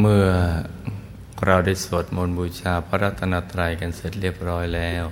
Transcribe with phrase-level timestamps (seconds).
[0.00, 0.28] เมื่อ
[1.46, 5.04] เราได้สวดมนต์บูชาพระรัตนตรัยกันเสร็จเรียบร้อยแล้ว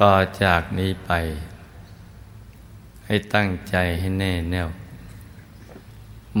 [0.00, 1.10] ต่อจากนี้ไป
[3.06, 4.68] ให้ตั้งใจให้แน่แน่ว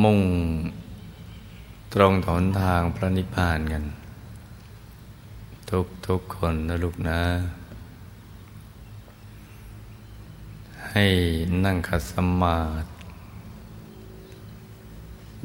[0.02, 0.20] มุ่ง
[1.94, 3.84] ตรงถนทางพระนิพพานกัน
[5.70, 7.20] ทุกทุกคนนะลูกนะ
[10.90, 11.06] ให้
[11.64, 12.97] นั่งขัดสมาธิ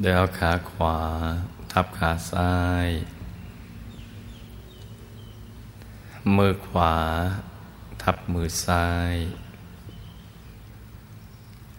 [0.00, 0.98] โดยเอาขาขวา
[1.72, 2.54] ทับขาซ้า
[2.86, 2.88] ย
[6.36, 6.94] มือขวา
[8.02, 9.14] ทับมือซ้าย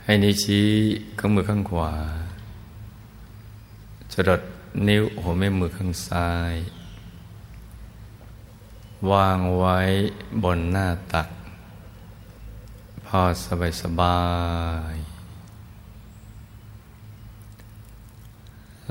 [0.03, 0.69] ให้นิ้วชี้
[1.19, 1.93] ข้างมือข้างขวา
[4.11, 4.41] จดด
[4.87, 6.55] นิ้วหัวแม่มือข้างซ้าย
[9.11, 9.79] วางไว้
[10.43, 11.27] บนหน้าตัก
[13.05, 14.19] พอสบายสบา
[14.93, 15.14] ย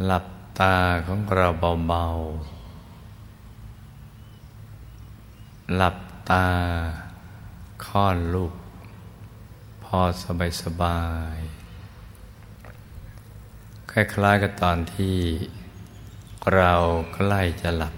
[0.02, 0.26] หลับ
[0.60, 0.76] ตา
[1.06, 1.48] ของเรา
[1.88, 5.96] เบาๆ หลับ
[6.30, 6.46] ตา
[7.86, 8.54] ค่อนลูก
[9.84, 11.02] พอสบายสบา
[11.34, 11.36] ย
[13.90, 15.18] คล้ายๆกับตอนที่
[16.54, 16.72] เรา
[17.14, 17.94] ใกล้จะหลับ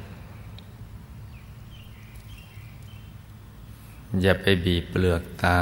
[4.21, 5.61] อย่าไปบีบเปลือกตา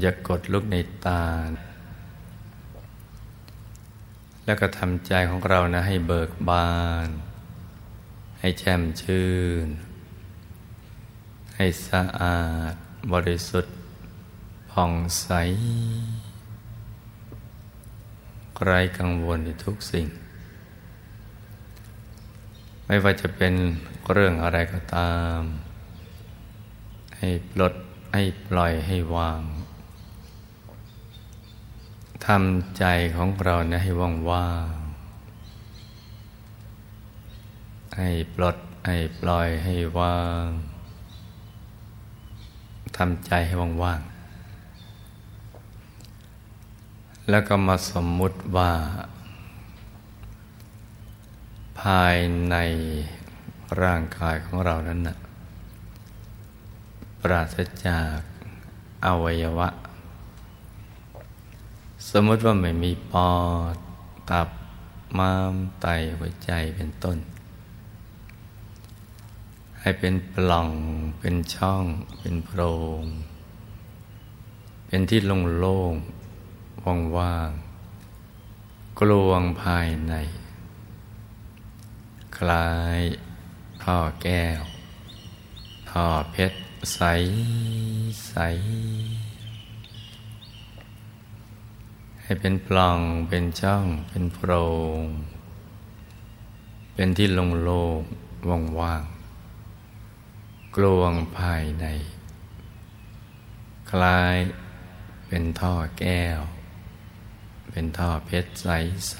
[0.00, 1.22] อย่ากดลูกในตา
[4.44, 6.72] แล้วก็ทำใจของเรานะให้เบิกบา
[7.06, 7.08] น
[8.40, 9.30] ให้แจ่มชื่
[9.64, 9.66] น
[11.56, 12.40] ให้สะอา
[12.72, 12.74] ด
[13.12, 13.74] บริสุทธิ์
[14.70, 15.28] ผ่องใส
[18.64, 20.06] ไร้กังวลในทุกสิ่ง
[22.86, 23.54] ไม่ว่าจะเป็น
[24.12, 25.40] เรื่องอะไรก็ตาม
[27.18, 27.74] ให้ปลด
[28.14, 29.40] ให้ปล่อยให้วาง
[32.26, 32.84] ทำใจ
[33.16, 34.72] ของเราเนี่ยให้ว่างว่าง
[37.98, 38.56] ให้ปลด
[38.86, 40.46] ให้ปล่อยให้ว่าง
[42.96, 44.00] ทำใจให้ว่างว่าง
[47.30, 48.72] แล้วก็มาสมมุติว่า
[51.80, 52.16] ภาย
[52.50, 52.56] ใน
[53.82, 55.16] ร่างกายของเรานั้นนะ
[57.22, 57.56] ปราศ
[57.86, 58.18] จาก
[59.04, 59.68] อวัยวะ
[62.10, 63.32] สมมติว่าไม่มีปอ
[63.74, 63.76] ด
[64.30, 64.48] ตับ
[65.18, 65.86] ม้ามไต
[66.18, 67.18] หัวใจเป็นต้น
[69.80, 70.70] ให้เป็นปล่อง
[71.18, 71.84] เป็นช่อง
[72.18, 72.60] เป็นโพร
[73.02, 73.04] ง
[74.86, 80.14] เป็นที่โล่งๆว่างๆกลวงภายใน
[82.36, 83.00] คล้าย
[83.82, 84.62] ท่อแก้ว
[85.90, 86.58] ท่อเพชร
[86.94, 87.00] ใส
[88.28, 88.34] ใส
[92.32, 94.52] ให้เป็นปล่อง เป็นช่อง เป็นโพร
[95.00, 95.02] ง
[96.94, 99.02] เป็นที่ลงโล่งว่าง
[100.76, 101.86] กลวงภายใน
[103.90, 104.36] คล้าย
[105.26, 106.40] เป็นท่อแก้ว
[107.70, 109.16] เป็นท่อเพชรใส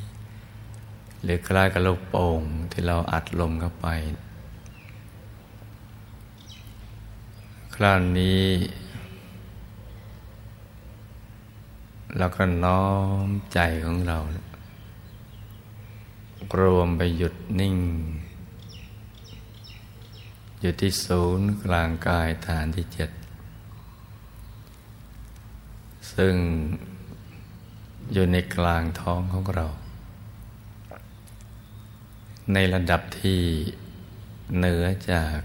[0.00, 2.40] ๆหรือคล้ายกับลูกโป่ง
[2.70, 3.86] ที่เราอัดลมเข้าไป
[7.74, 8.42] คราวนี้
[12.18, 12.86] แล้วก็น้อ
[13.26, 14.18] มใจของเรา
[16.60, 17.76] รวมไปหยุดนิ่ง
[20.60, 23.10] อยู่ที่ศูนย์กลางกายฐานที่เจ็ด
[26.12, 26.34] ซึ่ง
[28.12, 29.66] อยู่ในกลางท้องของเรา
[32.52, 33.40] ในระดับที่
[34.56, 35.38] เหนือจาก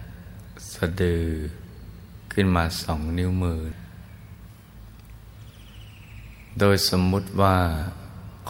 [0.74, 1.26] สะดือ
[2.34, 3.62] ขึ้นมาสองนิ้วมือ
[6.60, 7.58] โดยสมมุติว่า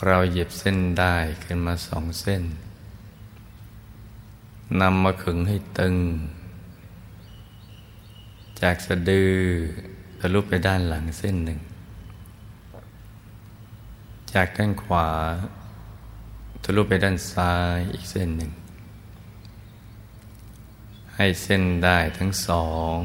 [0.06, 2.44] เราหยิบเส้นได้ขึ้นมาสองเส้น
[4.82, 5.96] นำมาขึงให้ตึง
[8.62, 9.34] จากสะดือ
[10.20, 11.60] ทะลุไปด้านหลังเส้นหนึ่ง
[14.34, 15.10] จากด้านขวา
[16.64, 18.52] ทะลุไปด้านซ้ายอีกเส้นหนึ่ง
[21.16, 22.96] ให้เส้นได้ทั้งสอง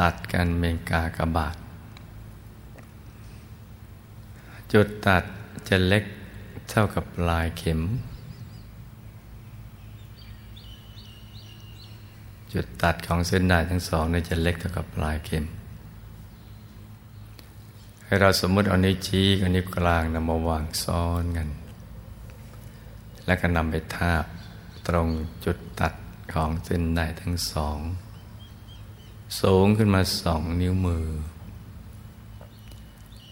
[0.00, 1.56] ตัดกันเมงกากบาท
[4.72, 5.24] จุดตัด
[5.68, 6.04] จะเล็ก
[6.70, 7.80] เท่ากับปลายเข็ม
[12.52, 15.44] จุดตัดของเส้นได้ทั้งสองนี่จะเล็กเท่ากับปลายเข็ม
[18.04, 21.48] ให้เราสมมติเอานิ้วชี้กับนิ้วกลางนำมาวางซ้อนกัน
[23.26, 24.24] แล้วก็นำไปทาบ
[24.88, 25.08] ตรง
[25.44, 25.94] จุดตัด
[26.32, 27.78] ของเส้นได้ทั้งสอง
[29.40, 31.06] สูงขึ้นมาสองนิ้วมือ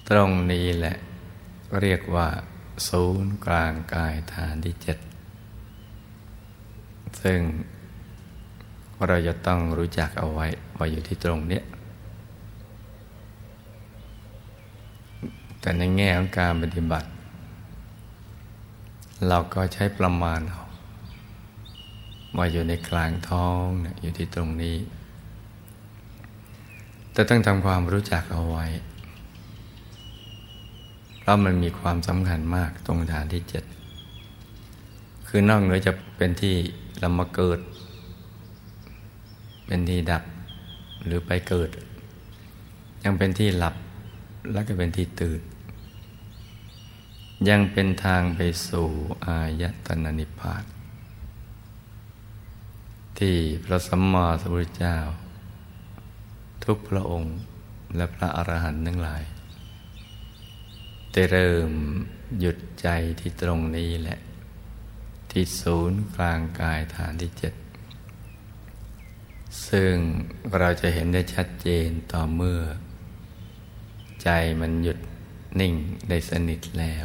[0.09, 0.97] ตรงนี้แหละ
[1.79, 2.29] เรียกว่า
[2.89, 4.99] ศูนย์กลางกายฐานที่เจ็ด
[7.23, 7.41] ซึ่ง
[9.07, 10.47] เราจะต้องรู้จักเอาไว้
[10.77, 11.65] ว่าอยู่ที่ตรงเนี้ย
[15.61, 17.09] แต่ในแง่ของการปฏิบัติ
[19.29, 20.63] เราก็ใช้ประมาณเอา
[22.37, 24.77] ว่าอยู่ในกลางท้องนะอยู่ที่ตรงนี้
[27.13, 28.67] แต่ต้องทำความรู้จักเอาไว้
[31.21, 33.65] เพราะมันมีความสำคัญมากตรงฐานที่เจ็ด
[35.29, 36.55] คือนอกเหนือจะเป็นที่
[37.01, 37.59] เรามาเกิด
[39.67, 40.23] เป็นที่ดับ
[41.05, 41.71] หรือไปเกิด
[43.05, 43.75] ยังเป็นที่หลับ
[44.53, 45.41] แล้วก็เป็นที่ตื่น
[47.49, 48.89] ยังเป็นทางไปสู่
[49.27, 50.65] อายตนะนิพพาน
[53.19, 54.97] ที่พระสัมมาสัมพุทธเจ้า
[56.65, 57.37] ทุกพระองค์
[57.97, 59.23] และพระอรหันต์ทั้งหลาย
[61.13, 61.73] ได้เริ่ม
[62.41, 62.89] หยุดใจ
[63.21, 64.19] ที่ตรงนี้แหละ
[65.31, 67.55] ที่ศูนย์กลางกายฐานที่เจ็ด
[69.69, 69.95] ซึ่ง
[70.59, 72.63] เราจะเห็นได้ชัดเจนต่อเมื่อ
[74.23, 74.29] ใจ
[74.61, 74.99] มันหยุด
[75.61, 75.75] นิ่ง
[76.09, 77.05] ได้สนิทแล้ว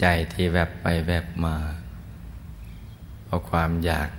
[0.00, 1.56] ใจที่แวบไปแวบมา
[3.24, 4.10] เพราะความอยาก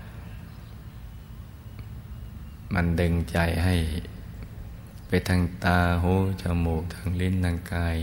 [2.74, 3.75] มันดึงใจให้
[5.12, 7.98] ไปทางตาหูจมูกทางลิ้นทางกาย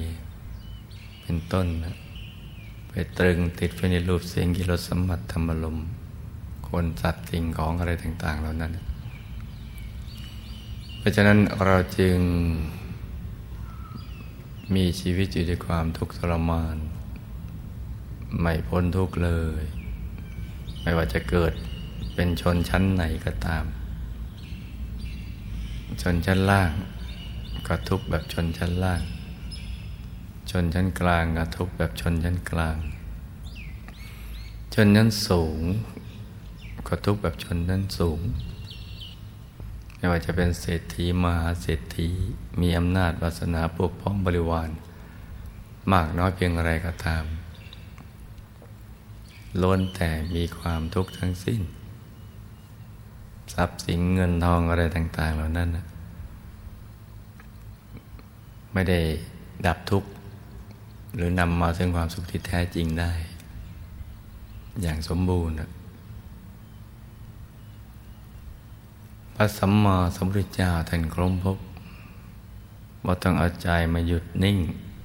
[1.23, 1.94] เป็นต้นนะ
[2.88, 5.76] ไปตรึงติดไปในรูปเสียงกิรสมบัติธรรมลม
[6.69, 8.73] คนสัตว์สิ่งของอะไรต่าง ๆ เหล่านั้น
[10.99, 12.19] เพราะฉะนั้นเราจึง
[14.75, 16.76] มีชีวิตอยู่ด้วยความทุกข์ทรมาน
[18.41, 19.31] ไม่พ้นทุกข์เล
[19.62, 19.64] ย
[20.82, 21.53] ไม่ว่าจะเกิด
[22.14, 23.64] เป็นชนชั้นไหนก็ตาม
[26.03, 26.70] ชนชั้นล่าง
[27.66, 29.02] ก็ทุกแบบชนชั้นล่าง
[30.50, 32.76] ชนชั้นกลางก็ทุกแบบชนชั้นกลาง
[34.74, 35.62] ชนชั้นสูง
[36.86, 38.20] ก็ทุกแบบชนชั้นสูง
[39.96, 42.08] ไม่ว่าจะเป็นเศรษฐีมหาเศรษฐี
[42.60, 44.70] มีอำนาจวาสนาปกพ้องบริวาร
[45.92, 47.24] มากน้อยเพียงไรก็ตาม
[49.62, 51.60] ล้นแต่มีความทุกข์ทั้งสิ้น
[53.52, 55.70] ทรัพย์สินเงินทองอะไรต่าง ๆ เหล่านั้น
[58.78, 59.00] ไม่ได้
[59.67, 60.11] ดับทุกข์
[61.14, 63.12] หรือนำมาซึ่งความสุขที่แท้จริงได้
[64.82, 65.56] อย่างสมบูรณ์
[69.34, 71.58] พระสัมมาสัมพุทธเจ้าท่านครมพบ
[73.05, 74.58] ว่าต้องเอาใจมาหยุดนิ่ง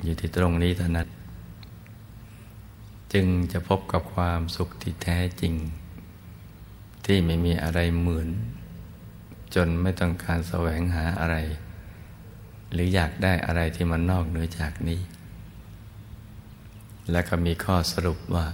[0.03, 1.07] อยู่ที่ตรงนี้เท่านั้น
[3.13, 5.53] จึงจะพบกับความสุขที่แท้จริง
[7.05, 8.29] ที่ไม่มีอะไรเหมือน
[9.55, 11.37] จนไม่ต้องการแสวงหาอะไร
[12.71, 15.01] หรืออยากได้อะไรที่มันนอกเหนือจากนี้
[17.11, 18.45] และก็มีข้อสรุปว่า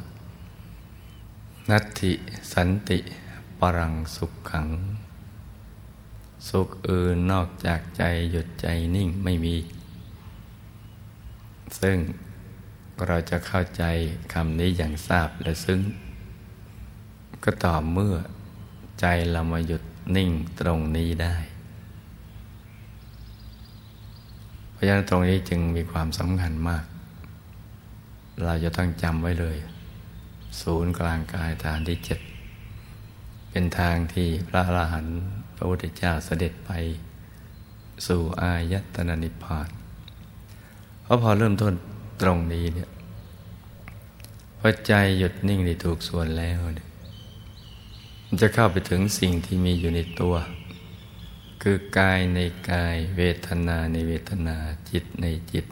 [1.70, 2.12] นัตติ
[2.54, 3.00] สันติ
[3.60, 4.68] ปรังสุขขัง
[6.50, 9.56] สุขอื่นนอกจากใจหยุดใจนิ่งไม่มี
[11.82, 11.98] ซึ่ง
[13.06, 13.84] เราจะเข้าใจ
[14.34, 15.82] คำนี้อย่างทราบและซึ้ง
[17.44, 18.16] ก็ต่อเมื่อ
[19.00, 19.84] ใจเรามาหยุด
[20.16, 20.30] นิ่ง
[20.60, 21.36] ตรงนี้ได้
[24.78, 26.84] เพราะฉะนั้นตรงนี้จึงมีความสำคัญมาก
[28.46, 29.58] เราจะต้องจำไว้เลย
[30.62, 32.20] ศูนย์กลางกายฐานที่เจ็ด
[33.50, 35.18] เป็นทางที่พระอรหันต์
[35.56, 36.72] พระพุทธเจ้าเสด็จไป
[38.08, 39.70] สู่อายตนะนิพพาน
[41.04, 41.74] เพราะพอเริ่มต้น
[42.22, 42.90] ตรงนี้เนี่ย
[44.60, 46.88] พอใจหยุดนิ่งในถูกส่วนแล้วเนี่ย
[48.42, 50.36] จะเข้าไปถึงสิ่งที่มีอยู่ในตัว
[51.62, 52.40] คือกายใน
[52.72, 54.58] กายเวทนาในเวทนา
[54.90, 55.66] จิตในจิต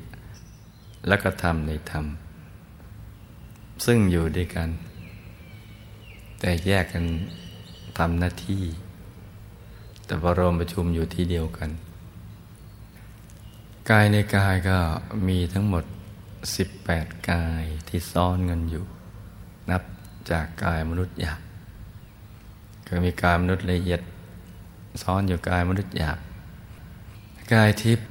[1.07, 2.05] และก็ธรรมในธรรม
[3.85, 4.69] ซึ่งอยู่ด้วยกัน
[6.39, 7.05] แต่แยกกัน
[7.97, 8.63] ทำหน้าที่
[10.05, 11.69] แต่พอรวมประชุมอยู่ที่เดียวกัน
[13.89, 14.77] กายในกายก็
[15.27, 15.83] มีทั้งหมด
[16.55, 18.85] 18 กายที่ซ้อนกันอยู่
[19.69, 19.83] นับ
[20.31, 21.39] จากกายมนุษย์หยาบ
[22.87, 24.01] ก็มีกายมนุษย์ละเอียด
[25.01, 26.19] ซ้อนอยู่กายมนุษย์หยาบ
[27.53, 28.05] กายทิพย์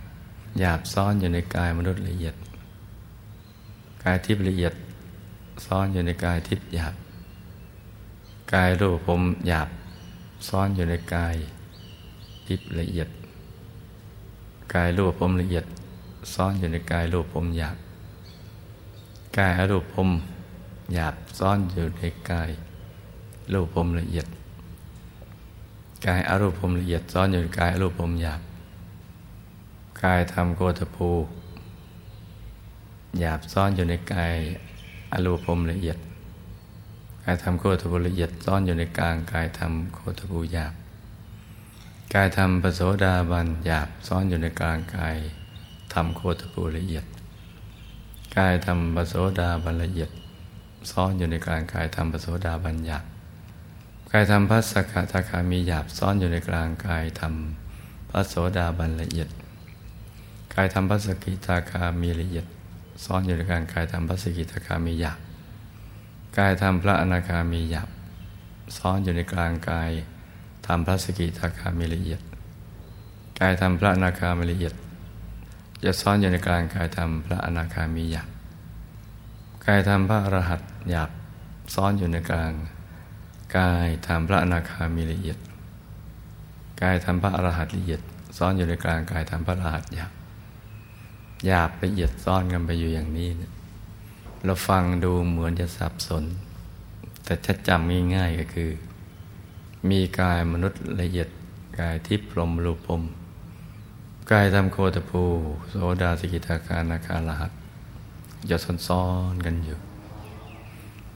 [0.61, 2.35] หยาบซ้อนอยู่ในกายมนุษย์ละเอียด
[4.05, 4.75] กายทิพย์ละเอียด
[5.67, 6.95] ซ้อนอยู่ในกายทิพย์หยาบ
[8.55, 9.69] กายรูปผมหยาบ
[10.49, 11.35] ซ้อนอยู่ในกาย
[12.47, 13.09] ทิพย์ละเอียด
[14.75, 15.65] กายรูปผมละเอียด
[16.35, 17.77] ซ้อนอยู่ในกายรูปผมหยาบ
[19.39, 20.09] กายอรูปผม
[20.95, 22.51] หยาบซ้อนอยู่ในกาย
[23.53, 24.27] รูปผมละเอียด
[26.07, 28.41] กายอารูปภพละเอียดซ้อนอยู่ในกายอารูปภพหยาบ
[30.03, 31.11] กายทำโกตภู
[33.19, 34.35] หยาบซ่อนอยู่ในกาย
[35.13, 35.99] อรูปมละเอียด
[37.25, 40.75] กายทำโคตรภูละเอียดซ่อนอยู่ในกลางกายทำโคตรภูหยาบ
[42.15, 45.17] กายทำปโสดาบันหยาบซ่อนอยู่ในกลางกาย
[45.93, 47.05] ทำโคตรภูละเอียด
[48.37, 50.11] กายทำปโสดาบันละเอียด
[50.91, 53.05] ซ่อนอยู่ในกลางกายทำปโสดาบันหยาบ
[54.17, 59.29] กายทำพัสสกทาคามีหยาบซ่อนอยู่ในกลางกายทำพระโสดาบันละเอียด
[60.55, 62.47] กายทำพัสกิทาคามีละเอียด
[63.05, 65.19] ซ่อนอยู่ในกลางกายทำพัสกิทาคามีหยาบ
[66.39, 67.89] กายทำพระอนาคามีหยาบ
[68.77, 69.91] ซ่อนอยู่ในกลางกาย
[70.67, 72.21] ทำพระสกิทาคามีละเอียด
[73.41, 74.75] กายทำพระอนาคามีละเอียด
[75.85, 78.29] จะซ่อนอยู่ในกลางกายทำพระอนาคามีหยาบ
[79.67, 81.11] กายทำพระอรหัตหยาบ
[81.75, 82.55] ซ่อนอยู่ในกลาง
[83.59, 85.39] กายทำพระอนาคามีละเอียด
[86.83, 88.01] กายทำพระอรหัตละเอียด
[88.37, 90.13] ซ่อนอยู่ในกลางกายทำพระอรหัตหยาบ
[91.47, 93.53] หยาบละเอียดซ่อนกันไปอยู่อย่างนี้นะ
[94.45, 96.25] เราฟังดูเหมือนจะสับสน
[97.25, 98.71] แต่ถ้าจำง่ายๆก็คือ
[99.91, 101.29] มีกายมนุษย์ละเอียด
[101.81, 103.03] กายทิพรมรูปม
[104.31, 105.23] กายทำโคตภู
[105.69, 107.53] โสดาสกิทาการนาคาลหัต
[108.51, 108.57] จะ
[108.87, 109.79] ซ้อนๆกันอยู่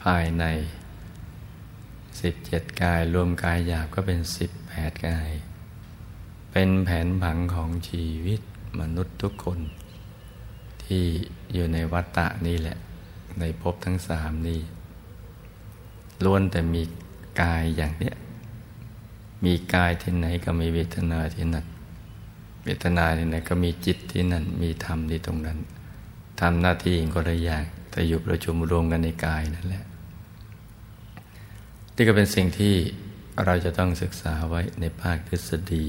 [0.03, 0.45] ภายใน
[2.21, 5.31] สิบเจ็ดกายรวมกายหยาบก็เป็นสิบแปดกาย
[6.53, 8.41] เป็นแผนผังของชีวิต
[8.81, 9.59] มนุษย์ทุกคน
[10.85, 11.05] ที่
[11.53, 12.77] อยู่ในวัฏฏะนี่แหละ
[13.39, 14.61] ในภพทั้งสามนี่
[16.25, 16.83] ล้วนแต่มี
[17.43, 18.17] กายอย่างเนี้ย
[19.45, 21.67] มีกายที่ไหนก็มีเวทนาที่นั่น
[22.65, 25.59] เวทนาที่ไหนก็มีจิตที่นั่น มีธรรมที่ตรงนั้น
[26.41, 29.85] ทำหน้าที่ก็ได้อย่างแต่อยู่ประชุมรวมกันในกายนั่นแหละ
[32.01, 32.75] นี่ก็เป็นสิ่งที่
[33.45, 35.85] เราจะต้องศึกษาไว้ในภาคทฤษฎี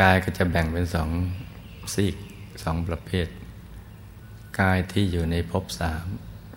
[0.00, 1.10] กายก็จะแบ่งเป็นสอง
[1.94, 2.16] ซีก
[2.64, 3.28] สองประเภท
[4.60, 6.06] กายที่อยู่ในภพสาม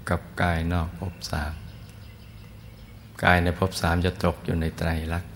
[0.09, 1.53] กับกายนอกภพสาม
[3.23, 5.31] กายในภพสามจะตกอยู่ในไตรลักษณ์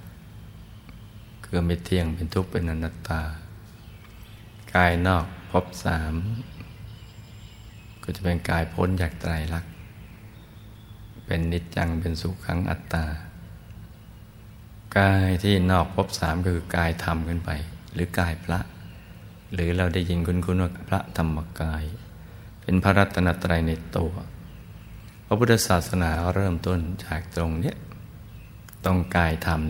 [1.46, 3.22] คือไม่เที่ยงเป็นทุกข์เป็นอนัตตา
[4.76, 6.14] กายนอกภพสาม
[8.04, 9.77] ก็จะเป็นกายพ้นจากไตรลักษณ์
[11.28, 13.06] เป็นนิจจังเป็นสุขังอัตตา
[14.98, 17.52] กายที่นอกภพสามก็คือกายธรรมขึ้นไป
[17.94, 18.60] หรือกายพระ
[19.54, 21.84] หรือเราได้ยินคุณคุณว่าพระธรรมกาย
[22.62, 24.14] เป็นพระรัตนตรัยในตัว
[25.26, 27.74] พระพุทธศาสนาเริ่มต้นจากตรงนี้
[28.86, 29.62] ตรงกายธรรม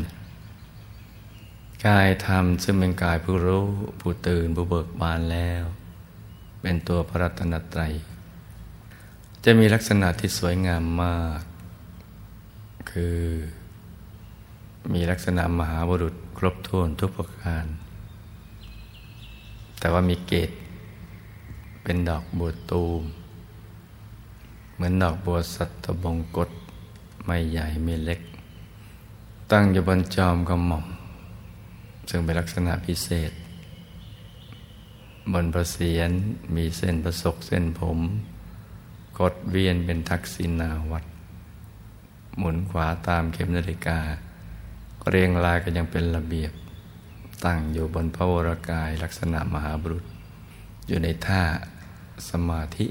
[1.88, 3.66] กายธรรมซึ่งเป็นกายผู้รู้
[4.00, 5.64] ผู้ตื่นผู้เบิกบานแล้ว
[6.62, 7.94] เป็นตัวพระรัตนตรัย
[9.46, 11.42] จะมีลักษณะที่สวยงามมาก
[12.92, 13.20] คือ
[14.94, 17.66] มีลักษณะมหาบุรุษครบถ้วนทุกประการ
[19.80, 20.52] แต่ว่ามีเกต
[21.84, 23.04] เป็นดอกบัวตูม
[24.74, 26.50] เหมือนดอกบัวสัตบงกฎ
[27.26, 28.22] ไม่ใหญ่ไม่เล็ก
[29.52, 30.86] ตั้งอยู่บนจอมกระหม่อม
[32.10, 33.32] ซึ่งเป็นลักษณะพิเศษ
[35.34, 36.10] บนประเสียน
[36.56, 38.00] มีเส้นประศกเส้นผม
[39.20, 41.04] กดเวียนเป็นทักษิณาวัด
[42.38, 44.00] หมุนขวาตามเข็มนาฬิกา
[45.10, 46.52] เรียงรายก็ยังเป็นระเบียบ
[47.46, 50.06] ตั้งอยู่บนพระวรกายลักษณะมหาบุรุษ
[50.88, 51.44] อยู่ในท่า
[52.30, 52.88] สมาธิ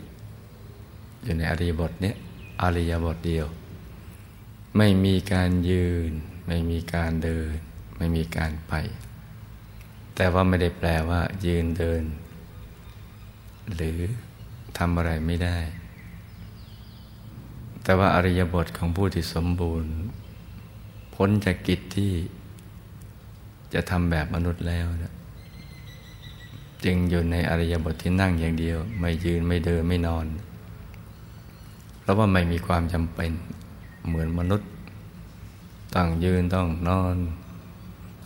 [1.22, 2.16] อยู่ในอริยบทเนี้ย
[2.62, 3.46] อริยบทเดียว
[4.76, 6.10] ไม่มีการยืน
[6.46, 7.56] ไม่มีการเดิน
[7.96, 8.74] ไม่มีการไป
[10.14, 12.02] แต่ว่าไม่ได้แปลว่า ยืนเดิน
[13.74, 14.00] หรือ
[14.78, 15.58] ทำอะไรไม่ได้
[17.86, 19.92] แต่ว่าอริยบทของผู้ที่สมบูรณ์
[21.14, 22.12] พ้นจากกิจที่
[23.74, 25.14] จะทำแบบมนุษย์แล้วนะ
[26.84, 30.26] จึงอยู่ในอริยบทที่นั่งอย่างเดียว ไม่ยืนไม่เดินไม่นอน
[32.00, 33.32] เพราะว่าไม่มีความจำเป็น
[34.06, 34.68] เหมือนมนุษย์
[35.94, 37.16] ต้องยืนต้องนอน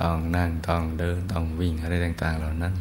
[0.00, 2.75] ต้องนั่งต้องเดินต้องวิ่งอะไรต่าง ๆ เหล่านั้น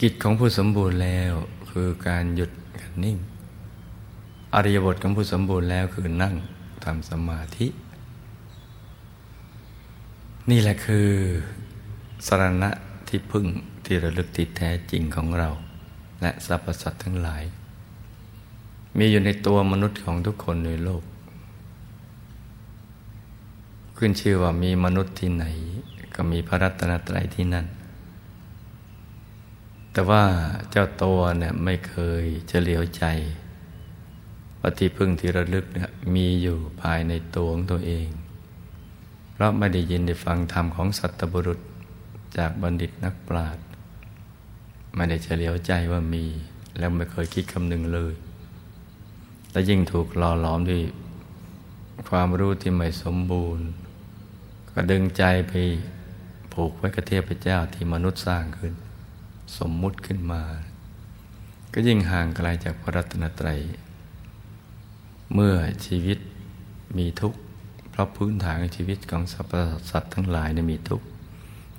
[0.00, 1.32] กิจของผู้สมบูรณ์แล้ว
[1.70, 3.18] คือการหยุดการนิ่ง
[4.54, 6.34] อริยบทของผู้สมบูรณ์แล้วคือนั่ง
[6.84, 7.66] ทำสมาธิ
[10.50, 11.10] นี่แหละคือ
[12.26, 12.70] สรณะ
[13.08, 13.46] ที่พึ่ง
[13.84, 15.48] ที่ระลึกติดแท้จริงของเรา
[16.22, 17.42] และสรรพสัตว์ทั้งหลาย
[18.98, 21.02] มีอยู่ในตัวมนุษย์ของทุกคนในโลก
[23.96, 25.44] ขึ้นชื่อว่ามีมนุษย์ที่ไหน
[26.14, 27.66] ก็มีพระรัตนตรัยที่นั่น
[29.92, 30.24] แต่ว่า
[30.70, 33.04] เจ้าตัวเนี่ยไม่เคยเฉลียวใจ
[34.62, 38.08] ว่าที่พึ่งที่ระลึกเนี่ยมีอยู่ภายในตัวของตัวเอง
[39.32, 41.60] เพราะไม่ได้ยินได้ฟังธรรมของสัตบุรุษ
[42.36, 43.64] จากบัณฑิตนักปราชญ์
[44.94, 46.24] ไม่ได้เฉลียวใจว่ามี
[46.78, 48.14] แล้วไม่เคยคิดคำนึงเลย
[49.52, 50.82] และยิ่งถูกหล่อหลอมด้วย
[52.08, 53.66] ความรู้ที่ไม่สมบูรณ์
[54.70, 55.52] ก็ดึงใจไป
[56.52, 58.74] ผูกไว้กับเทพเจ้าที่มนุษย์สร้างขึ้น
[59.58, 60.42] สมมุติขึ้นมา
[61.72, 63.60] ก็ยิ่งห่างไกลจากพระรัตนตรัย
[65.34, 65.54] เมื่อ
[65.86, 66.18] ชีวิต
[66.98, 67.38] มีทุกข์
[67.90, 69.52] เพราะพื้นฐานของชีวิตของสรรพ
[69.90, 71.06] สัตว์ทั้งหลายเนี่ยมีทุกข์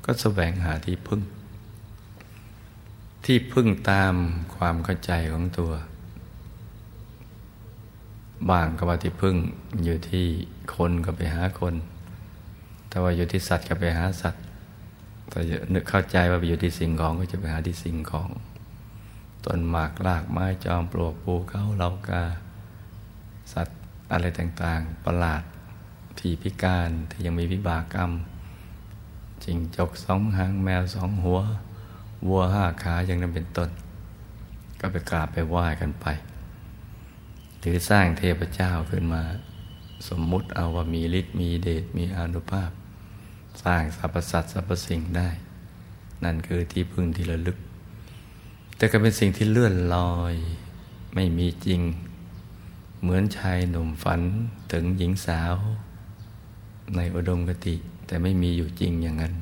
[0.05, 1.21] ก็แสวงหาที่พึ่ง
[3.25, 4.13] ที่พึ่งตาม
[4.55, 5.71] ความเข้าใจของตัว
[8.49, 9.35] บางก็ว่าที่พึ่ง
[9.83, 10.27] อยู่ที่
[10.75, 11.75] คนก็ไปหาคน
[12.89, 14.43] แต่ว่าอยู่ที่สัตว์ก็ไปหาสัตว์
[15.29, 15.39] แต่
[15.73, 18.29] นึกเข้าใจว่าไปอยู่ที่สิ่งของก็จะไปหาที่สิ่งของ
[19.45, 22.23] ต้นหมากรากไม้จอมปลวกปูเขาเลากา
[23.51, 23.77] สัตว์
[24.11, 25.43] อะไรต่างๆ ประหลาด
[26.17, 28.11] ผีพิการที่ยังมีวิบากกรรม
[29.43, 31.39] จิงจกสองหางแมวสองหัว
[32.27, 33.69] วัวห้าขาอย่างนั้นเป็นต้น
[34.79, 36.05] ก็ไปกราบไปไหว้กันไป
[37.59, 39.23] หรือสร้างเทพเจ้าขึ้นมา
[40.07, 42.71] สมมุติเอาว่ามีฤทธิ์มีเดชมีอนุภาพ
[43.63, 45.29] สร้างสรรพสัตว์สรรพสิ่งได้
[46.23, 47.57] นั่นคือที่พึ่งที่ระลึก
[48.77, 50.35] แต่ก็เป็นสิ่งที่เลื่อนลอย
[51.15, 51.81] ไม่มีจริง
[53.03, 54.21] เหมือนชายหนุ่มฝัน
[54.71, 55.53] ถึงหญิงสาว
[56.95, 57.75] ในอุดมกติ
[58.07, 59.33] แต่ไม่มีอยู่จริงอย่างนั้น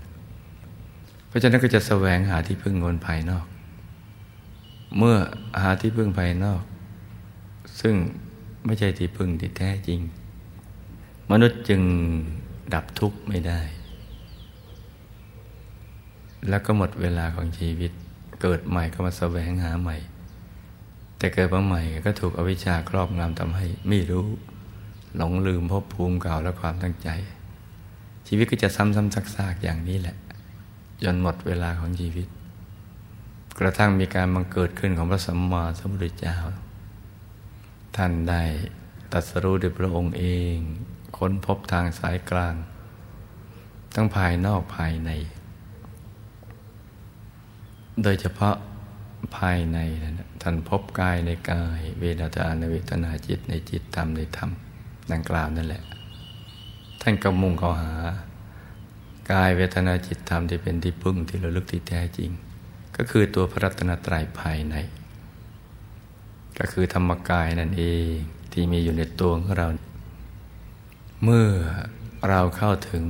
[1.27, 3.45] เพราะฉะนั้นก็จะแสวงหาที่พึ่งคนภายนอก
[4.97, 5.17] เมื่อ
[5.61, 6.61] หาที่พึ่งภายนอก
[7.81, 7.95] ซึ่ง
[8.65, 9.99] ไม่ใช่ที่พึ่งที่แท้จริง
[11.31, 11.81] มนุษย์จึง
[12.73, 13.61] ดับทุกข์ไม่ได้
[16.49, 17.91] แล้วก็หมดเวลาของชีวิต
[18.41, 19.97] เกิดใหม่ก็มาแสวงหาใหม่
[21.21, 24.27] แต่เกิดมาใหม่ก็ถูกอวิชชาครอบงำทำให้ไม่รู้
[25.15, 27.09] หลงลืมพบภูมิเก่าและความตั้งใจ
[28.27, 30.15] ชีวิตก็จะซ้ำๆซากๆอย่างนี้แหละ
[31.03, 32.27] จนหมดเวลาของชีวิต
[33.59, 36.37] กระทั่งมีการบังเกิดขึ้นของพระสัมมาสัมพุทธเจ้า
[37.95, 38.43] ท่านได้
[39.11, 40.55] ตัดสรู้ด้วยพระองค์เอง
[41.17, 42.55] ค้นพบทางสายกลาง
[43.93, 45.11] ทั้งภายนอกภายใน
[48.03, 48.55] โดยเฉพาะ
[49.37, 49.77] ภายใน
[50.41, 54.49] ท่านพบกายในกาย เวทนาในเวทนาจิตในจิตธรรมในธรรม
[55.11, 55.83] ดังกล่าวนั่นแหละ
[57.01, 57.93] ท่านก็มุ่งเข้าหา
[59.31, 62.31] กายเวทนาจิตธรรมที่เป็นที่พึ่งที่ระลึกที่แท้จริง
[62.97, 64.75] ก็คือตัวพระรัตนตรัยภายใน
[66.57, 68.13] ก็คือธรรมกายนั่นเอง
[68.51, 69.67] ที่มีอยู่ในตัวของเรา
[71.23, 71.49] เมื่อ
[72.29, 73.05] เราเข้าถึง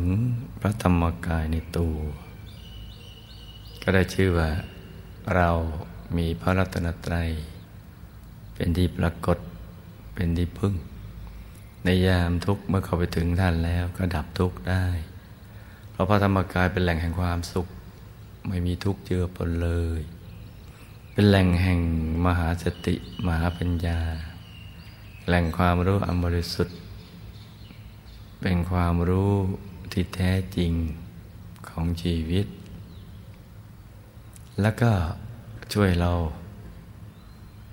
[0.61, 1.95] พระธรรมกายในตัว
[3.83, 4.49] ก็ได้ชื่อว่า
[5.35, 5.49] เรา
[6.17, 7.29] มีพระรัตนตรัย
[8.53, 9.37] เป็นที่ปรากฏ
[10.13, 10.73] เป็นที่พึ่ง
[11.83, 14.85] ในยามทุกข์เมื่อเข้าไปถึงท่านแล้วก็ดับทุกข์ได้
[15.91, 17.67] เพราะพระธรรมกายเป็นแหล่งแห่งความสุข
[18.47, 19.69] ไม่มีทุกข์เจือปนเล
[19.99, 20.01] ย
[21.11, 21.79] เป็นแหล่งแห่ง
[22.25, 22.95] มหาสติ
[23.27, 23.99] มหาปัญญา
[25.27, 26.77] แหล่งความรู้อันบริสุทธิ์
[28.41, 29.33] เป็นความรู้
[29.91, 30.73] ที่แท้จริง
[31.69, 32.45] ของชีวิต
[34.61, 34.91] แล้วก็
[35.73, 36.11] ช่วยเรา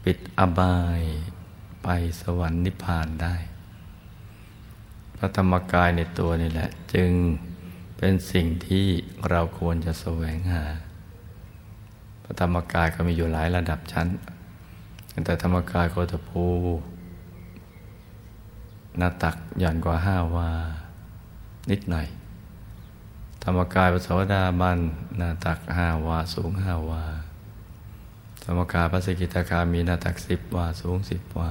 [0.05, 1.01] ปิดอบาย
[1.83, 1.89] ไป
[2.21, 3.35] สวรรค์นิพพานได้
[5.17, 7.11] พระธรรมกายในตัวนี่แหละ จึง
[7.97, 8.87] เป็นสิ่งที่
[9.31, 10.65] เราควรจะแสวงหา
[12.29, 14.09] ระธรรมกายก็มีอยู่หลายระดับชั้น
[15.25, 16.47] แต่ธรรมกายโคตภู
[18.99, 20.51] หน้าตักหย่อนกว่าห้าวา
[21.71, 22.07] นิดหน่อย
[23.45, 24.79] ธรรมกายพระสวดาบัน
[25.17, 27.05] หน้าตักห้าวา สูงห้าวา
[28.59, 31.51] มกายพระสกิทาคามีหน้าตักสิบวาสูงสิบวา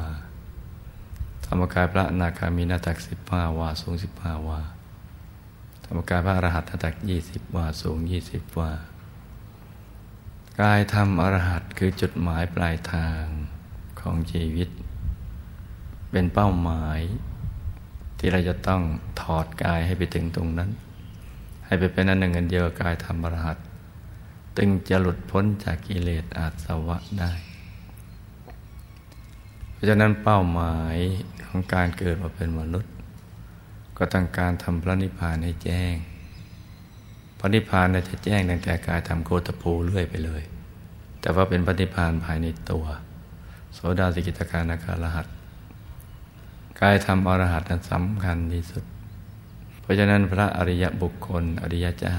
[1.46, 4.60] ธรรมกายพระนาคามีหน้าตักสิบห้าวาสูงสิบห้าวา
[5.86, 8.72] ธรรมกายพระอรหัตหน้าตักยี่สิบวาสูงยี่สิบวา
[10.62, 13.24] กายธรรมอรหัตคือจุดหมายปลายทาง
[14.00, 14.70] ของชีวิต
[16.12, 17.00] เป็นเป้าหมาย
[18.20, 18.82] ที่เราจะต้อง
[19.22, 20.70] ถอดกายให้ไปถึงตรงนั้น
[21.66, 23.58] ให้ไปเป็นอันหนึ่งอันเดียวกายธรรมอรหัต
[24.58, 27.32] ตึงจะหลุดพ้นจากกิเลสอาสวะได้
[29.72, 30.98] เพราะฉะนั้นเป้าหมาย
[31.48, 32.94] ของการเกิดมาเป็นมนุษย์
[33.98, 35.96] ก็ต้องการทำพระนิพพานให้แจ้ง
[37.40, 40.44] พระนิพพานจะแจ้งตั้งแต่กายทำโคตภูเรื่อยไปเลย
[41.22, 42.86] แต่ว่าเป็นพระนิพพานภายในตัว
[43.74, 45.28] โสดาสิกิตการนาคารหัส
[46.82, 48.84] กายทำอรหัตนั้นสำคัญที่สุด
[49.82, 52.18] เพราะฉะนั้นพระอริยบุคคลอริยเจ้า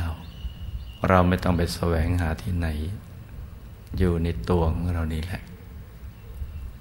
[1.09, 2.69] เราไม่ต้องไปแสวงหาที่ไหน
[3.99, 5.43] อยู่ในตัวของเรานี่แหละ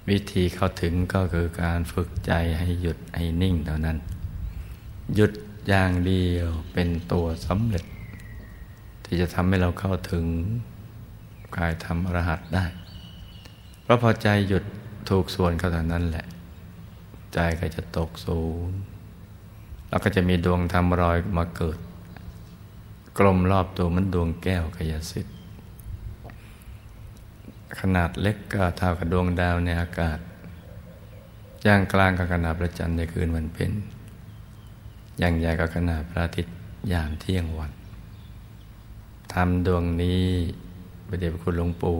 [0.09, 3.97] วิธีเข้าถึงก็คือการฝึกใจให้หยุดให้นิ่งเท่านั้น
[5.15, 5.31] หยุด
[5.67, 7.85] อย่างเดียวเป็นตัวสำเร็จ
[9.05, 10.25] ที่จะทำให้เราเข้าถึง
[11.57, 12.65] กายธรรมรหัตได้
[13.83, 14.63] เพราะพอใจหยุด
[15.09, 16.25] ถูกส่วนเขาเท่านั้นแหละ
[17.33, 18.79] ใจก็จะตกศูนย์
[19.89, 21.77] แล้วก็จะมีดวงทำรอยมาเกิด
[23.19, 25.35] กลมรอบตัวมันดวงแก้วกยสิทธิ์
[27.79, 30.19] ขนาดเล็กก็เท่ากับดวงดาวในอากาศ
[31.65, 33.71] ย่างกลางกับขนาดพระจันทร์ในคืนวันเพ็ญ
[35.19, 36.55] อย่างใหญ่กับขนาดพระอาทิตย์
[36.91, 37.71] ยามเที่ยงวัน
[39.33, 40.23] ทำดวงนี้
[41.07, 41.99] พระเดชพระคุณหลวงปู่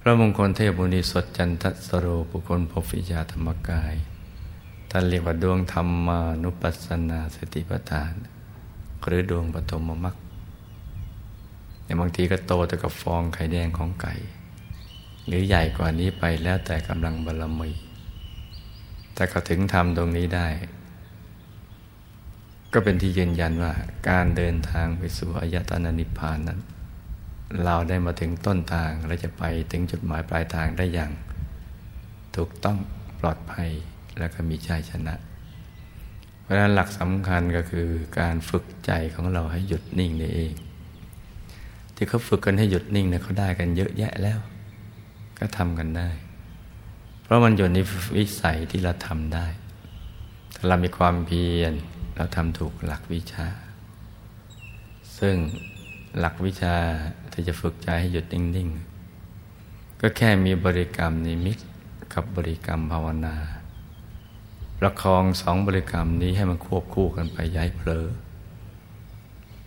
[0.00, 3.94] พระมงคลเทพบุณีสดจันทสโรปุคลพฟิยาธรรมกาย
[4.90, 8.14] ท่านเรียกว่าดวงธรรมานุปัสสนาสติปัฏฐาน
[9.06, 10.16] หรือดวงปฐมมรรค
[11.84, 14.14] แต่บางทีก็โตแต่กับฟองไข่แดงของไก่
[15.26, 17.70] หรือใหญ่กว่านี้ไปแล้วแต่กำลังบารมี
[19.14, 20.48] แต่ก็ถึงทำตรงนี้ได้
[22.72, 23.72] ก็เป็นที่ยืนยันว่า
[24.08, 26.60] การเดินทางไปสู่อายตนะนิพพานนั้น
[27.64, 31.12] เราได้มาถึงต้นทางและจะไปถึงจุดหมายปลายทางได้อย่าง
[32.36, 32.78] ถูกต้อง
[33.20, 33.68] ปลอดภัย
[34.18, 35.14] แล้วก็มีใจชนะ
[36.48, 40.52] ราะฉะนั้นหลักสำคัญก็คือการฝึกใจของเราให้หยุดนิ่งนี่เอง
[41.94, 44.38] ที่เขาฝึกกันให้หยุดนิ่งเนี่ยเขาได้กันเยอะแยะแล้ว
[45.38, 46.08] ก็ทำกันได้
[47.22, 47.78] เพราะมันอยู่ใน
[48.16, 49.46] วิสัยที่เราทำได้
[50.54, 51.74] ถ้าเรามีความเพียร
[52.16, 53.46] เราทำถูกหลักวิชา
[55.18, 55.36] ซึ่ง
[56.18, 56.76] หลักวิชา
[57.32, 58.68] ที่จะฝึกใจให้หยุดนิ่ง
[59.36, 61.58] ๆ ก็แค่มีบริกรรมนิมิต
[62.14, 63.36] กับบริกรรมภาวนา
[64.78, 68.06] ประคองสองบริกรรมนี้ให้มันควบคู่กันไปย้ายเผลอ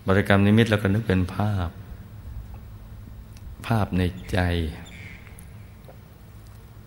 [0.07, 1.69] บริกรรมนิมิตเราก็นึกเป็นภาพ
[3.67, 4.39] ภาพในใจ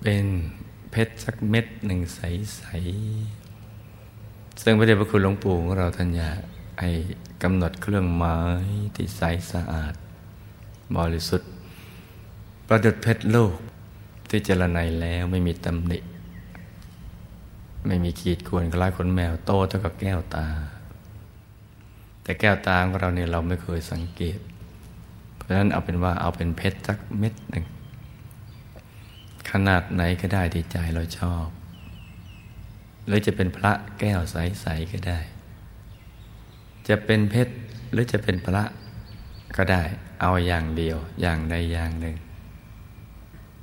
[0.01, 0.27] เป็น
[0.91, 6.41] เพชรสักเม็ดหนึ่งใสๆซึ่งพระเดชพระคุณหลวงปู่ของเราท่านอยาก
[6.81, 6.91] ให้
[7.43, 9.95] กำหนดเครื่องหมายที่ใสสะอาด
[10.97, 11.51] บริสุทธิ์
[12.69, 13.57] ประดุดเพชรโลก
[14.29, 15.99] ที่เจรไนแล้วไม่มีตำหนิ
[17.87, 20.47] ไม่มีขีดข่วนคล้ายขนแมวโตเท่ากับแก้วตา
[22.23, 24.39] แต่แก้วตาของเราเนี่ยเราไม่เคยสังเกต
[25.37, 27.65] เพราะฉะนั้นเอาเป็นว่าเอาเป็นเพชรสักเม็ดหนึ่ง
[29.51, 31.47] ขนาดไหนก็ได้ที่ใจเราชอบ
[33.07, 35.19] หรือจะเป็นพระแก้วใสๆก็ได้
[36.89, 37.55] จะเป็นเพชร
[37.93, 38.65] หรือจะเป็นพระ
[39.57, 39.83] ก็ได้
[40.21, 42.17] เอาอย่างเดียวอย่างใดอย่างหนึ่ง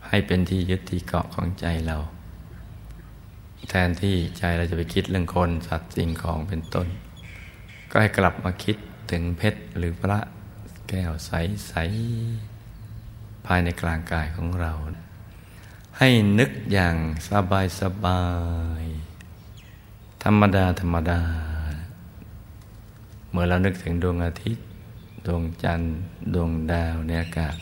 [0.07, 1.97] ให้เป็นที่ยึดที่เกาะของใจเรา
[3.69, 6.87] แทนที่ใจเราจะไปคิดเรื่องคนสัตว์สิ่งของเป็นต้น
[7.91, 8.77] ก็ให้กลับมาคิด
[9.11, 10.19] ถึงเพชรหรือพระ
[10.89, 11.73] แก้วใส
[12.61, 14.71] ๆ ภายในกลางกายของเรา
[15.97, 16.95] ให้นึกอย่าง
[17.29, 18.21] สบายสบา
[18.81, 18.83] ย
[20.23, 21.21] ธรรมดา ธรรมดา
[23.31, 24.65] เมื่อเรานึกถึงดวงอาทิตย์
[25.25, 25.93] ดวงจันทร์
[26.33, 27.55] ดวงดาวในอากาศ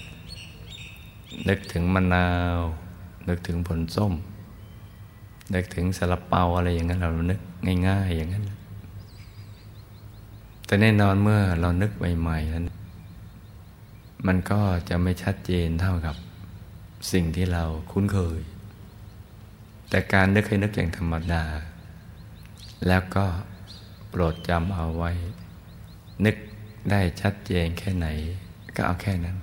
[1.47, 2.57] นึกถึงมะนาว
[3.27, 4.13] นึกถึงผลส้ม
[5.53, 7.39] นึกถึงสลับเปาอะไรอย่างนั้นเรานึก
[7.87, 8.45] ง่าย ๆ อย่างนั้น
[10.65, 12.65] แต่แน่นอนเมื่อเรานึกใหม่ๆนั้น
[14.27, 14.59] มันก็
[14.89, 16.15] จะไม่ชัดเจนเท่ากับ
[17.11, 18.41] สิ่งที่เราคุ้นเคย
[19.89, 21.43] แต่การนึกให้นึกอย่างธรรมดา
[22.87, 23.25] แล้วก็
[24.09, 25.11] โปรดจำเอาไว้
[26.25, 26.35] นึก
[26.91, 28.07] ได้ชัดเจนแค่ไหน
[28.75, 29.37] ก็เอาแค่นั้น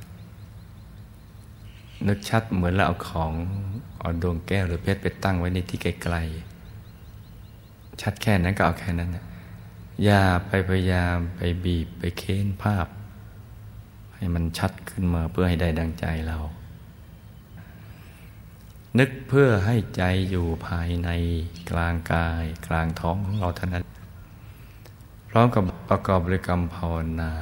[2.09, 3.33] นึกชัดเหมือนเราเอาของ
[3.99, 9.11] เอาดวงแก้วหรือเพชรไปตั้งไว้ในที่ไกลๆชัดแค่นั้นก็เอาแค่นั้น
[10.05, 12.87] อย่าไปพยายามไปบีบไปเค้นภาพ
[14.17, 16.39] ให้มันชัดขึ้นมาเพื่อให้ได้ดังใจเรา
[18.99, 21.09] นึกเพื่อให้ใจอยู่ภายใน
[21.71, 23.83] กลางกาย กลางท้องของเราเท่านั้น
[25.31, 27.33] พร้อมกับประกอบบริกรรมภาวนา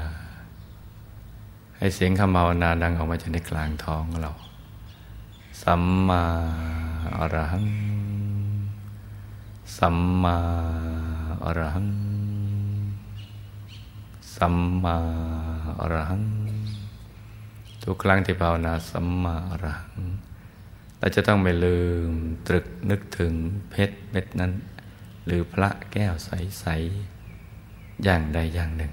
[1.79, 4.31] ให้เสียงคำภาวนาดังออกมาจากในกลางท้องเรา
[5.63, 6.23] สัมมา
[7.19, 7.67] อรหัง
[9.79, 10.37] สัมมา
[11.45, 11.89] อรหัง
[14.37, 14.97] สัมมา
[15.81, 16.25] อรหัง
[17.83, 19.95] ทุกครั้งที่ภาวนาสัมมาอรหัง
[20.99, 22.11] เราจะต้องไม่ลืม
[22.47, 23.33] ตรึกนึกถึง
[23.71, 24.53] เพชรเม็ดนั้น
[25.25, 26.65] หรือพระแก้วใส
[27.35, 28.93] ๆ อย่างใดอย่างหนึ่ง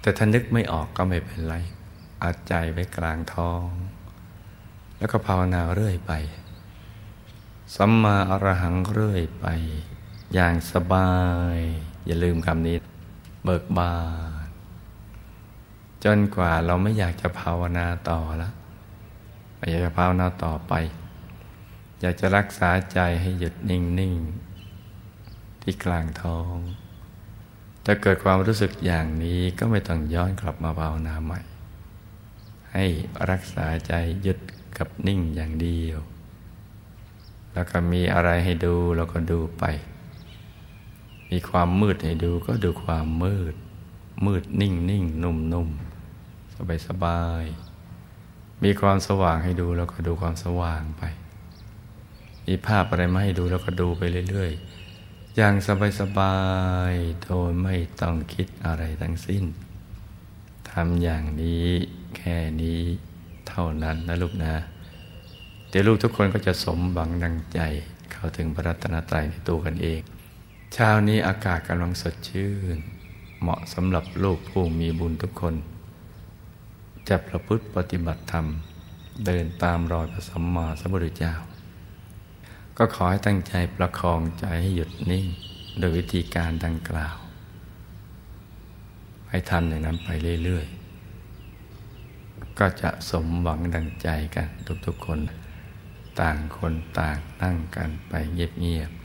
[0.00, 1.56] แต่ถ้านึกไม่ออกก็ไม่เป็นไร
[2.22, 3.66] อัดใจไว้กลางท้อง
[4.98, 6.12] แล้วก็ภาวนาเรื่อยไป
[7.76, 9.46] สัมมาอรหังเรื่อยไป
[10.34, 11.12] อย่างสบา
[11.56, 11.58] ย
[12.06, 12.76] อย่าลืมคำนี้
[13.44, 13.94] เบิกบา
[14.46, 14.48] น
[16.04, 18.52] จนกว่าเราไม่อยากจะภาวนาต่อแล้ว
[19.56, 20.72] ไม่อยากจะภาวนาต่อไป
[22.00, 24.14] อยากจะรักษาใจให้หยุดนิ่ง
[24.88, 26.56] ๆ ที่กลางท้อง
[27.90, 31.40] ถ้าเกิดความรู้สึกอย่างนี้ก็ไม่ต้องย้อนกลับมาภาวนาใหม่
[32.72, 32.84] ให้
[33.30, 34.38] รักษาใจหยุด
[34.78, 35.98] กับนิ่งอย่างเดียว
[37.52, 39.64] แล้วก็มีอะไรให้ดูเราก็ดูไป
[41.30, 43.54] มีความมืดให้ดูก็ดูความมืด
[44.26, 45.68] มืดนิ่งนิ่งนุ่มนุ่ม
[46.54, 47.44] สบายสบาย
[48.64, 51.02] มีความสว่างให้ดูแล้วก็ดูความสว่างไป
[52.46, 54.77] มีภาพอะไรมาให้ดูแล้วก็ดูไปเรื่อยๆ
[55.36, 55.54] อย่าง
[56.00, 56.36] สบา
[56.90, 59.44] ยๆ โดยไม่ต้องคิดอะไรทั้งสิ้น
[60.70, 61.66] ทำอย่างนี้
[62.16, 62.82] แค่นี้
[63.48, 64.54] เท่านั้นนะลูกนะ
[65.68, 67.60] เดี๋ยวลูกทุกคนก็จะสมบังดังใจ
[68.12, 70.00] เข้าถึงพระรัตนตรัยในตัวกันเอง
[70.74, 72.78] เช้านี้อากาศกำลังสดชื่น
[73.40, 75.54] เหมาะสำหรับลูกผู้มีบุญทุกคน
[77.08, 78.46] จะประพฤติปฏิบัติธรรม
[79.26, 81.34] เดินตามรอยพระสัมมาสัมพุทธเจ้า
[82.78, 85.26] ก็ขอให้ตั้งใจประคองใจให้หยุดนิ่ง
[85.78, 87.16] โดยวิธีการดังกล่าว
[89.30, 90.08] ให้ทำอย่างนั้นไป
[90.44, 94.48] เรื่อยๆ ก็จะสมหวังดังใจกัน
[94.86, 95.18] ทุกๆคน
[96.20, 98.97] ต่างคนต่างนั่งกันไปเงียบๆ